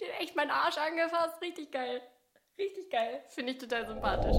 [0.00, 1.40] Der hat echt meinen Arsch angefasst.
[1.40, 2.02] Richtig geil.
[2.58, 3.22] Richtig geil.
[3.28, 4.36] Finde ich total sympathisch.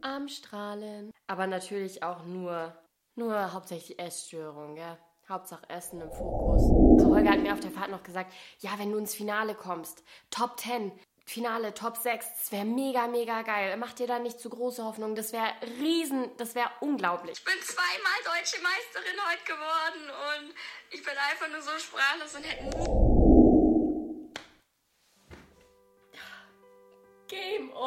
[0.00, 1.10] Am Strahlen.
[1.26, 2.76] Aber natürlich auch nur,
[3.16, 4.96] nur hauptsächlich Essstörungen, ja.
[5.28, 6.62] Hauptsache Essen im Fokus.
[7.02, 10.02] So, Holger hat mir auf der Fahrt noch gesagt, ja, wenn du ins Finale kommst,
[10.30, 10.90] Top 10,
[11.26, 13.76] Finale, Top 6, das wäre mega, mega geil.
[13.76, 15.14] Mach dir da nicht zu große Hoffnung.
[15.14, 17.36] Das wäre riesen, das wäre unglaublich.
[17.36, 20.54] Ich bin zweimal deutsche Meisterin heute geworden und
[20.90, 23.07] ich bin einfach nur so sprachlos und hätte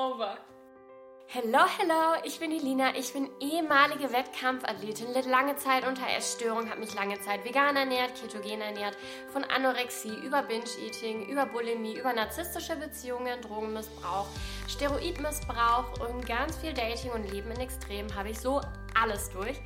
[0.01, 0.37] over.
[1.27, 2.95] Hello, hello, ich bin die Lina.
[2.97, 8.19] Ich bin ehemalige Wettkampfathletin, litt lange Zeit unter Essstörung, habe mich lange Zeit vegan ernährt,
[8.19, 8.97] ketogen ernährt,
[9.31, 14.25] von Anorexie über Binge-Eating, über Bulimie, über narzisstische Beziehungen, Drogenmissbrauch,
[14.67, 18.59] Steroidmissbrauch und ganz viel Dating und Leben in Extremen habe ich so
[18.99, 19.57] alles durch.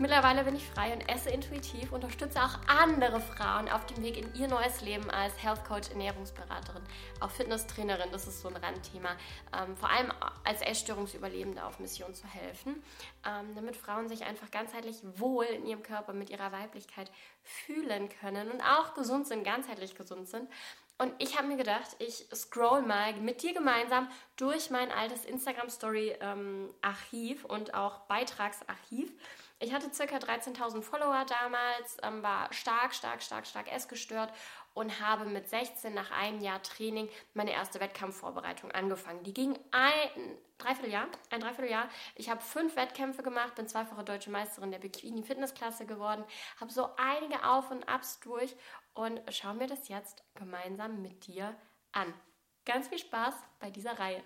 [0.00, 4.32] Mittlerweile bin ich frei und esse intuitiv, unterstütze auch andere Frauen auf dem Weg in
[4.36, 6.84] ihr neues Leben als Health Coach, Ernährungsberaterin,
[7.18, 9.16] auch Fitnesstrainerin, das ist so ein Randthema.
[9.52, 10.12] Ähm, vor allem
[10.44, 12.80] als Essstörungsüberlebende auf Mission zu helfen,
[13.26, 17.10] ähm, damit Frauen sich einfach ganzheitlich wohl in ihrem Körper mit ihrer Weiblichkeit
[17.42, 20.48] fühlen können und auch gesund sind, ganzheitlich gesund sind.
[20.98, 27.44] Und ich habe mir gedacht, ich scroll mal mit dir gemeinsam durch mein altes Instagram-Story-Archiv
[27.44, 29.10] ähm, und auch Beitragsarchiv
[29.60, 34.32] ich hatte circa 13.000 Follower damals, ähm, war stark, stark, stark, stark essgestört
[34.72, 39.24] und habe mit 16 nach einem Jahr Training meine erste Wettkampfvorbereitung angefangen.
[39.24, 41.88] Die ging ein Dreivierteljahr, ein Dreivierteljahr.
[42.14, 46.24] Ich habe fünf Wettkämpfe gemacht, bin zweifache deutsche Meisterin der Bikini-Fitnessklasse geworden,
[46.60, 48.54] habe so einige Auf und Abs durch
[48.94, 51.56] und schauen wir das jetzt gemeinsam mit dir
[51.90, 52.14] an.
[52.64, 54.22] Ganz viel Spaß bei dieser Reihe.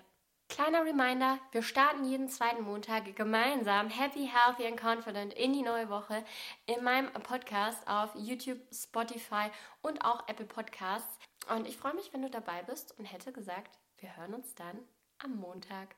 [0.53, 5.89] Kleiner Reminder, wir starten jeden zweiten Montag gemeinsam Happy, Healthy and Confident in die neue
[5.89, 6.23] Woche
[6.67, 9.51] in meinem Podcast auf YouTube, Spotify
[9.81, 11.19] und auch Apple Podcasts.
[11.49, 14.79] Und ich freue mich, wenn du dabei bist und hätte gesagt, wir hören uns dann
[15.25, 15.97] am Montag.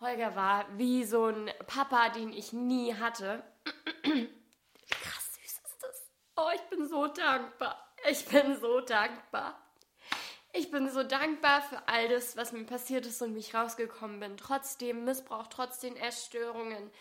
[0.00, 3.44] Holger war wie so ein Papa, den ich nie hatte.
[4.90, 6.10] Krass süß ist das.
[6.36, 7.92] Oh, ich bin so dankbar.
[8.08, 9.63] Ich bin so dankbar.
[10.56, 14.20] Ich bin so dankbar für all das, was mir passiert ist und wie ich rausgekommen
[14.20, 14.36] bin.
[14.36, 16.92] Trotz dem Missbrauch, trotz den Essstörungen,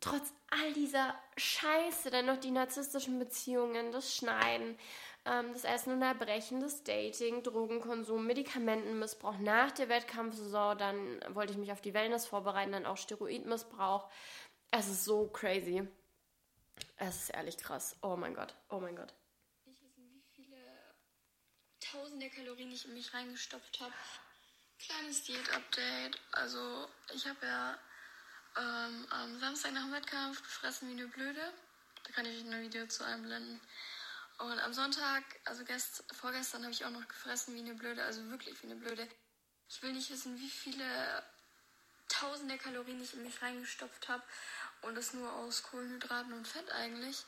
[0.00, 4.78] trotz all dieser Scheiße, dann noch die narzisstischen Beziehungen, das Schneiden,
[5.24, 10.78] ähm, das Essen und Erbrechen, das Dating, Drogenkonsum, Medikamentenmissbrauch nach der Wettkampfsaison.
[10.78, 14.08] Dann wollte ich mich auf die Wellness vorbereiten, dann auch Steroidmissbrauch.
[14.70, 15.88] Es ist so crazy.
[16.98, 17.96] Es ist ehrlich krass.
[18.00, 19.12] Oh mein Gott, oh mein Gott
[21.92, 23.92] tausende Kalorien, die ich in mich reingestopft habe.
[24.78, 26.18] Kleines Diät-Update.
[26.32, 27.78] Also ich habe ja
[28.56, 31.52] ähm, am Samstag nach dem Wettkampf gefressen wie eine Blöde.
[32.04, 33.60] Da kann ich ein Video zu einblenden.
[34.38, 38.28] Und am Sonntag, also gest, vorgestern, habe ich auch noch gefressen wie eine Blöde, also
[38.30, 39.08] wirklich wie eine Blöde.
[39.68, 41.22] Ich will nicht wissen, wie viele
[42.08, 44.22] tausende Kalorien ich in mich reingestopft habe.
[44.80, 47.24] Und das nur aus Kohlenhydraten und Fett eigentlich.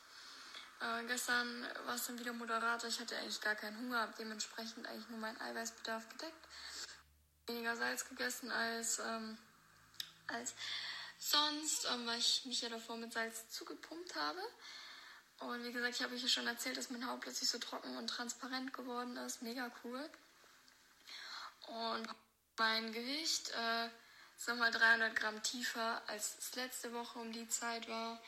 [0.81, 2.87] Äh, gestern war es dann wieder moderater.
[2.87, 6.47] Ich hatte eigentlich gar keinen Hunger, habe dementsprechend eigentlich nur meinen Eiweißbedarf gedeckt.
[7.47, 9.37] Weniger Salz gegessen als, ähm,
[10.27, 10.55] als
[11.17, 14.41] sonst, ähm, weil ich mich ja davor mit Salz zugepumpt habe.
[15.39, 17.97] Und wie gesagt, ich habe euch ja schon erzählt, dass mein Haut plötzlich so trocken
[17.97, 19.41] und transparent geworden ist.
[19.41, 20.09] Mega cool.
[21.67, 22.07] Und
[22.57, 23.89] mein Gewicht äh,
[24.37, 28.21] ist nochmal 300 Gramm tiefer, als es letzte Woche um die Zeit war.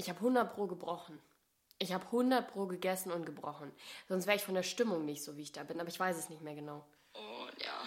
[0.00, 1.20] Ich habe 100 Pro gebrochen.
[1.78, 3.70] Ich habe 100 Pro gegessen und gebrochen.
[4.08, 5.78] Sonst wäre ich von der Stimmung nicht so, wie ich da bin.
[5.78, 6.86] Aber ich weiß es nicht mehr genau.
[7.12, 7.84] Oh, ja.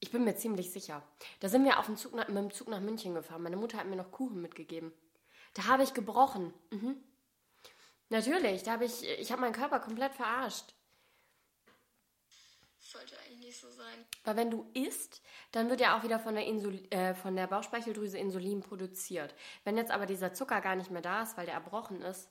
[0.00, 1.00] Ich bin mir ziemlich sicher.
[1.38, 3.44] Da sind wir auf dem Zug nach, mit dem Zug nach München gefahren.
[3.44, 4.92] Meine Mutter hat mir noch Kuchen mitgegeben.
[5.54, 6.52] Da habe ich gebrochen.
[6.70, 6.96] Mhm.
[8.08, 10.74] Natürlich, da habe ich, ich habe meinen Körper komplett verarscht
[12.94, 14.06] sollte eigentlich nicht so sein.
[14.24, 15.20] Weil wenn du isst,
[15.52, 19.34] dann wird ja auch wieder von der, Insul äh, von der Bauchspeicheldrüse Insulin produziert.
[19.64, 22.28] Wenn jetzt aber dieser Zucker gar nicht mehr da ist, weil der erbrochen ist,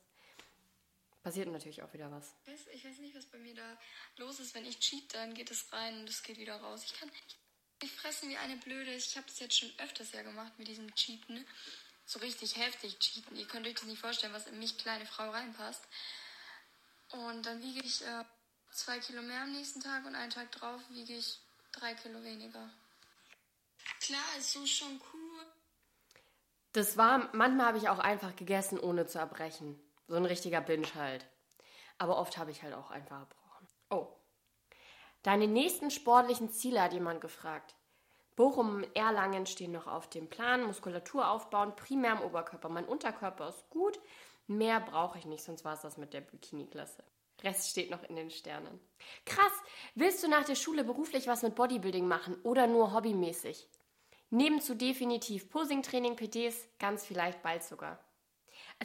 [1.22, 2.35] passiert natürlich auch wieder was.
[2.74, 3.77] Ich weiß nicht, was bei mir da
[4.18, 4.56] los ist.
[4.56, 6.83] Wenn ich cheat, dann geht es rein und es geht wieder raus.
[6.86, 7.10] Ich kann
[7.81, 8.94] nicht fressen wie eine Blöde.
[8.94, 11.45] Ich habe es jetzt schon öfters ja gemacht mit diesem Cheaten.
[12.06, 13.36] So richtig heftig cheaten.
[13.36, 15.83] Ihr könnt euch das nicht vorstellen, was in mich kleine Frau reinpasst.
[17.10, 18.01] Und dann wiege ich...
[18.04, 18.24] Äh
[18.74, 21.40] zwei Kilo mehr am nächsten Tag und einen Tag drauf wiege ich
[21.72, 22.70] drei Kilo weniger.
[24.02, 25.46] Klar, ist so schon cool.
[26.74, 29.80] Das war, manchmal habe ich auch einfach gegessen, ohne zu erbrechen.
[30.08, 31.25] So ein richtiger Binge halt.
[31.98, 33.68] Aber oft habe ich halt auch einfach erbrochen.
[33.90, 34.08] Oh.
[35.22, 37.75] Deine nächsten sportlichen Ziele hat jemand gefragt.
[38.36, 40.64] Bochum und Erlangen stehen noch auf dem Plan.
[40.64, 42.70] Muskulatur aufbauen, primär im Oberkörper.
[42.70, 44.00] Mein Unterkörper ist gut.
[44.48, 47.04] Mehr brauche ich nicht, sonst war es das mit der Bikini-Klasse.
[47.44, 48.80] Rest steht noch in den Sternen.
[49.25, 49.51] Krass,
[49.95, 53.68] willst du nach der Schule beruflich was mit Bodybuilding machen oder nur hobbymäßig?
[54.30, 58.04] Nebenzu definitiv Posing-Training, PDs, ganz vielleicht bald sogar.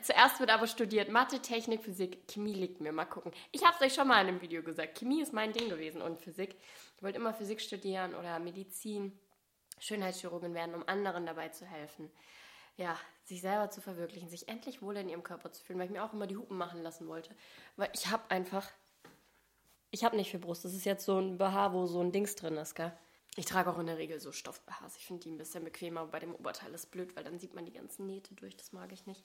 [0.02, 2.92] Zuerst wird aber studiert Mathe, Technik, Physik, Chemie liegt mir.
[2.92, 3.32] Mal gucken.
[3.50, 4.98] Ich habe es euch schon mal in einem Video gesagt.
[4.98, 6.56] Chemie ist mein Ding gewesen und Physik.
[6.96, 9.18] Ich wollte immer Physik studieren oder Medizin,
[9.80, 12.10] Schönheitschirurgin werden, um anderen dabei zu helfen.
[12.78, 15.92] Ja, sich selber zu verwirklichen, sich endlich wohl in ihrem Körper zu fühlen, weil ich
[15.92, 17.34] mir auch immer die Hupen machen lassen wollte.
[17.76, 18.70] Weil ich habe einfach,
[19.90, 20.64] ich habe nicht viel Brust.
[20.64, 22.92] Das ist jetzt so ein BH, wo so ein Dings drin ist, gell?
[23.36, 24.96] Ich trage auch in der Regel so Stoff-BHs.
[24.96, 26.06] Ich finde die ein bisschen bequemer.
[26.06, 28.56] Bei dem Oberteil ist blöd, weil dann sieht man die ganzen Nähte durch.
[28.56, 29.24] Das mag ich nicht.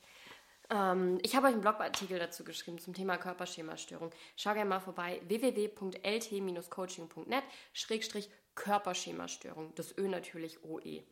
[0.72, 4.12] Ähm, ich habe euch einen Blogartikel dazu geschrieben zum Thema Körperschemastörung.
[4.36, 5.22] Schau gerne mal vorbei.
[5.28, 9.76] www.lt-coaching.net Schrägstrich Körperschemastörung.
[9.76, 11.04] Das Ö natürlich OE.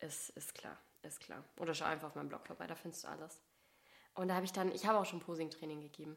[0.00, 1.44] Ist, ist klar, ist klar.
[1.58, 3.40] Oder schau einfach auf meinem Blog vorbei, da findest du alles.
[4.14, 6.16] Und da habe ich dann, ich habe auch schon Posing-Training gegeben.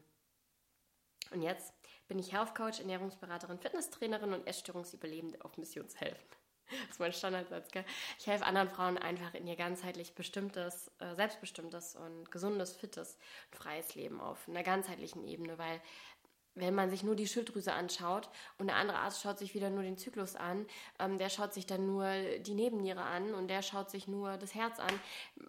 [1.32, 1.74] Und jetzt
[2.08, 6.28] bin ich Health Coach, Ernährungsberaterin, Fitnesstrainerin und Essstörungsüberlebende auf Missionshelfen.
[6.70, 7.86] Das ist mein Standardsatz, gell?
[8.18, 13.18] Ich helfe anderen Frauen einfach in ihr ganzheitlich bestimmtes, äh, selbstbestimmtes und gesundes, fittes
[13.52, 15.82] freies Leben auf einer ganzheitlichen Ebene, weil
[16.56, 19.84] wenn man sich nur die Schilddrüse anschaut und der andere Arzt schaut sich wieder nur
[19.84, 20.66] den Zyklus an,
[21.00, 22.08] ähm, der schaut sich dann nur
[22.40, 25.00] die Nebenniere an und der schaut sich nur das Herz an.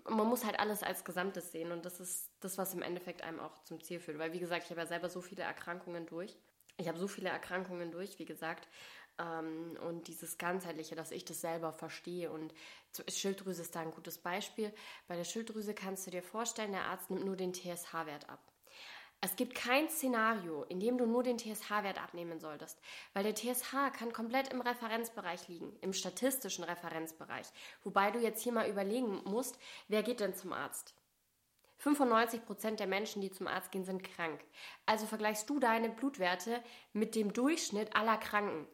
[0.09, 3.41] Man muss halt alles als Gesamtes sehen und das ist das, was im Endeffekt einem
[3.41, 4.19] auch zum Ziel führt.
[4.19, 6.37] Weil, wie gesagt, ich habe ja selber so viele Erkrankungen durch.
[6.77, 8.69] Ich habe so viele Erkrankungen durch, wie gesagt.
[9.19, 12.31] Ähm, und dieses Ganzheitliche, dass ich das selber verstehe.
[12.31, 12.55] Und
[13.09, 14.73] Schilddrüse ist da ein gutes Beispiel.
[15.07, 18.54] Bei der Schilddrüse kannst du dir vorstellen, der Arzt nimmt nur den TSH-Wert ab.
[19.25, 22.79] Es gibt kein Szenario, in dem du nur den TSH-Wert abnehmen solltest,
[23.15, 27.47] weil der TSH kann komplett im Referenzbereich liegen, im statistischen Referenzbereich.
[27.85, 30.95] Wobei du jetzt hier mal überlegen musst, wer geht denn zum Arzt?
[31.79, 34.45] 95 Prozent der Menschen, die zum Arzt gehen, sind krank.
[34.85, 36.63] Also vergleichst du deine Blutwerte
[36.93, 38.69] mit dem Durchschnitt aller Kranken.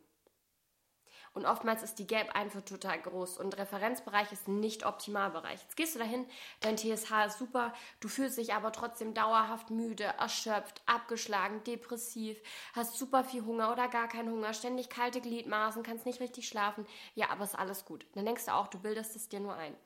[1.33, 5.63] Und oftmals ist die Gap einfach total groß und Referenzbereich ist nicht Optimalbereich.
[5.63, 6.27] Jetzt gehst du dahin,
[6.61, 12.37] dein TSH ist super, du fühlst dich aber trotzdem dauerhaft müde, erschöpft, abgeschlagen, depressiv,
[12.73, 16.85] hast super viel Hunger oder gar keinen Hunger, ständig kalte Gliedmaßen, kannst nicht richtig schlafen.
[17.15, 18.07] Ja, aber ist alles gut.
[18.15, 19.77] Dann denkst du auch, du bildest es dir nur ein.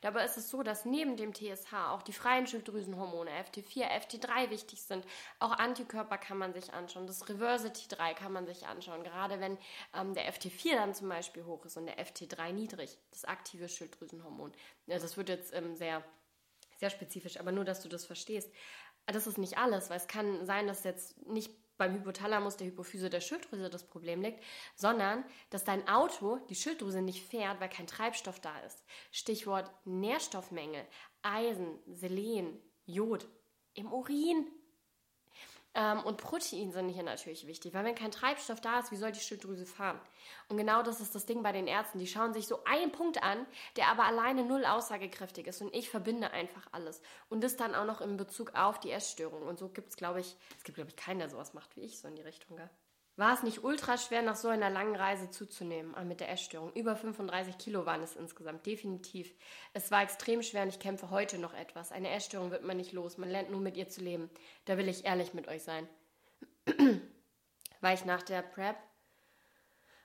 [0.00, 4.82] Dabei ist es so, dass neben dem TSH auch die freien Schilddrüsenhormone FT4, FT3 wichtig
[4.82, 5.04] sind.
[5.38, 7.06] Auch Antikörper kann man sich anschauen.
[7.06, 9.02] Das Reverse T3 kann man sich anschauen.
[9.02, 9.58] Gerade wenn
[9.94, 14.52] ähm, der FT4 dann zum Beispiel hoch ist und der FT3 niedrig, das aktive Schilddrüsenhormon.
[14.86, 16.04] Ja, das wird jetzt ähm, sehr,
[16.78, 18.50] sehr spezifisch, aber nur, dass du das verstehst.
[19.06, 23.10] Das ist nicht alles, weil es kann sein, dass jetzt nicht beim Hypothalamus, der Hypophyse
[23.10, 24.42] der Schilddrüse das Problem liegt,
[24.76, 28.84] sondern dass dein Auto die Schilddrüse nicht fährt, weil kein Treibstoff da ist.
[29.10, 30.86] Stichwort Nährstoffmängel,
[31.22, 33.28] Eisen, Selen, Jod
[33.74, 34.46] im Urin.
[35.74, 39.12] Ähm, und Protein sind hier natürlich wichtig, weil wenn kein Treibstoff da ist, wie soll
[39.12, 40.00] die Schilddrüse fahren?
[40.48, 41.98] Und genau das ist das Ding bei den Ärzten.
[41.98, 45.60] Die schauen sich so einen Punkt an, der aber alleine null aussagekräftig ist.
[45.60, 47.02] Und ich verbinde einfach alles.
[47.28, 49.42] Und das dann auch noch in Bezug auf die Essstörung.
[49.42, 51.82] Und so gibt es, glaube ich, es gibt, glaube ich, keinen, der sowas macht wie
[51.82, 52.56] ich, so in die Richtung.
[52.56, 52.70] Gell?
[53.16, 56.72] War es nicht ultra schwer, nach so einer langen Reise zuzunehmen mit der Essstörung?
[56.72, 59.32] Über 35 Kilo waren es insgesamt, definitiv.
[59.72, 61.92] Es war extrem schwer und ich kämpfe heute noch etwas.
[61.92, 64.30] Eine Essstörung wird man nicht los, man lernt nur mit ihr zu leben.
[64.64, 65.88] Da will ich ehrlich mit euch sein.
[67.80, 68.76] weil ich nach der Prep,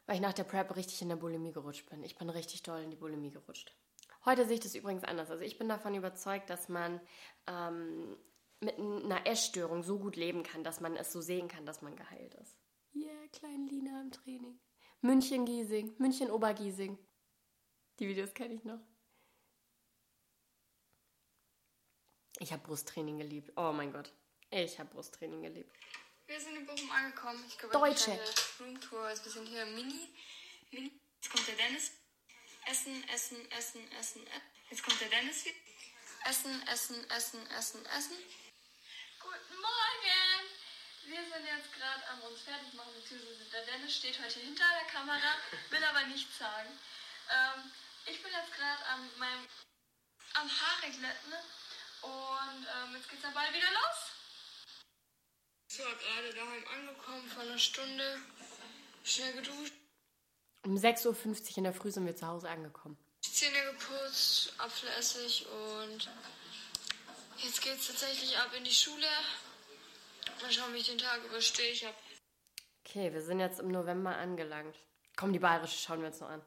[0.05, 2.03] weil ich nach der Prep richtig in der Bulimie gerutscht bin.
[2.03, 3.73] Ich bin richtig doll in die Bulimie gerutscht.
[4.25, 5.31] Heute sehe ich das übrigens anders.
[5.31, 6.99] Also ich bin davon überzeugt, dass man
[7.47, 8.17] ähm,
[8.59, 11.95] mit einer Essstörung so gut leben kann, dass man es so sehen kann, dass man
[11.95, 12.58] geheilt ist.
[12.93, 14.59] Yeah, kleine Lina im Training.
[15.01, 16.97] München-Giesing, München-Obergiesing.
[17.99, 18.79] Die Videos kenne ich noch.
[22.39, 23.51] Ich habe Brusttraining geliebt.
[23.57, 24.13] Oh mein Gott.
[24.49, 25.71] Ich habe Brusttraining geliebt.
[26.27, 27.43] Wir sind in Bochum angekommen.
[27.47, 28.17] Ich glaube, Deutsche.
[28.59, 29.01] Roomtour.
[29.01, 30.07] Also wir sind hier Mini.
[30.71, 30.91] Mini.
[31.21, 31.91] Jetzt kommt der Dennis.
[32.65, 34.43] Essen, essen, essen, essen, essen.
[34.69, 35.55] Jetzt kommt der Dennis wieder.
[36.25, 38.17] Essen, essen, essen, essen, essen.
[39.19, 40.58] Guten Morgen!
[41.05, 44.91] Wir sind jetzt gerade am uns fertig machen, beziehungsweise der Dennis steht heute hinter der
[44.91, 45.35] Kamera,
[45.69, 46.69] will aber nichts sagen.
[47.29, 47.71] Ähm,
[48.05, 49.47] ich bin jetzt gerade am meinem
[50.35, 51.33] am Haare glätten
[52.01, 53.99] und ähm, jetzt geht's dann bald wieder los.
[55.71, 58.21] Ich war gerade daheim angekommen vor einer Stunde,
[59.03, 59.73] schnell geduscht.
[60.65, 62.97] Um 6.50 Uhr in der Früh sind wir zu Hause angekommen.
[63.21, 66.09] Zähne geputzt, Apfelessig und
[67.37, 69.07] jetzt geht's tatsächlich ab in die Schule.
[70.41, 71.71] Mal schauen, wie ich den Tag überstehe.
[71.71, 71.95] Ich hab.
[72.85, 74.75] Okay, wir sind jetzt im November angelangt.
[75.17, 76.41] Komm, die bayerische schauen wir uns noch an.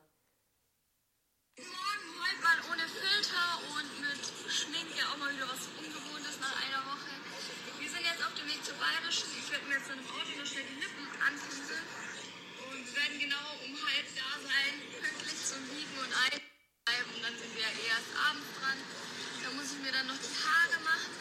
[1.58, 6.80] Morgen heute mal ohne Filter und mit Schminke auch mal wieder was Ungewohntes nach einer
[6.88, 7.12] Woche.
[7.78, 9.26] Wir sind jetzt auf dem Weg zur deutsche Bayerische.
[9.36, 11.86] Ich werde mir jetzt in einem Auto noch schnell die Lippen anpinseln.
[12.64, 17.10] Und wir werden genau um halb da sein, pünktlich zum Wiegen und Einbleiben.
[17.12, 18.78] Und dann sind wir erst abends dran.
[19.44, 21.12] Da muss ich mir dann noch die Haare machen.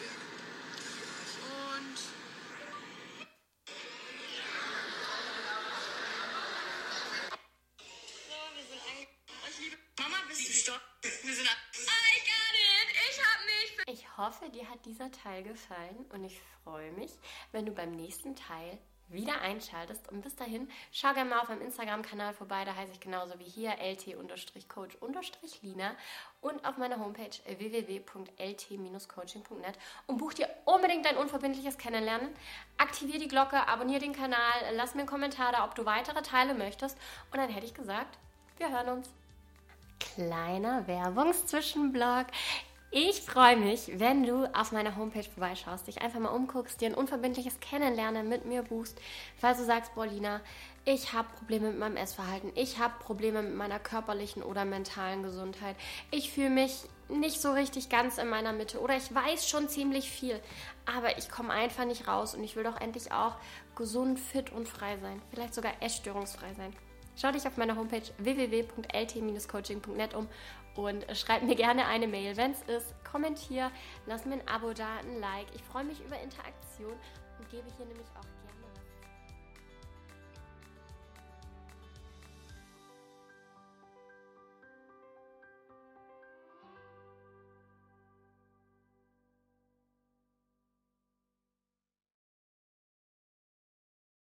[1.52, 2.21] Und
[14.22, 17.10] hoffe, dir hat dieser Teil gefallen und ich freue mich,
[17.50, 20.08] wenn du beim nächsten Teil wieder einschaltest.
[20.10, 23.44] Und bis dahin, schau gerne mal auf meinem Instagram-Kanal vorbei, da heiße ich genauso wie
[23.44, 25.92] hier lt-coach-lina
[26.40, 32.28] und auf meiner Homepage www.lt-coaching.net und buch dir unbedingt dein unverbindliches Kennenlernen.
[32.78, 36.54] Aktivier die Glocke, abonniere den Kanal, lass mir einen Kommentar da, ob du weitere Teile
[36.54, 36.96] möchtest.
[37.30, 38.16] Und dann hätte ich gesagt,
[38.56, 39.10] wir hören uns.
[39.98, 42.28] Kleiner Werbungszwischenblock.
[42.94, 46.94] Ich freue mich, wenn du auf meiner Homepage vorbeischaust, dich einfach mal umguckst, dir ein
[46.94, 49.00] unverbindliches Kennenlernen mit mir buchst,
[49.38, 50.42] falls du sagst, Paulina,
[50.84, 55.74] ich habe Probleme mit meinem Essverhalten, ich habe Probleme mit meiner körperlichen oder mentalen Gesundheit,
[56.10, 60.10] ich fühle mich nicht so richtig ganz in meiner Mitte oder ich weiß schon ziemlich
[60.10, 60.38] viel,
[60.84, 63.36] aber ich komme einfach nicht raus und ich will doch endlich auch
[63.74, 66.76] gesund, fit und frei sein, vielleicht sogar essstörungsfrei sein.
[67.16, 70.28] Schau dich auf meiner Homepage www.lt-coaching.net um
[70.76, 72.94] und schreib mir gerne eine Mail, wenn es ist.
[73.04, 73.70] Kommentier,
[74.06, 75.46] lass mir ein Abo da, ein Like.
[75.54, 76.94] Ich freue mich über Interaktion
[77.38, 78.41] und gebe hier nämlich auch